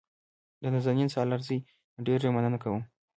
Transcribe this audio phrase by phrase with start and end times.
[0.61, 1.57] د نازنین سالارزي
[1.93, 2.81] نه ډېره مننه کوم.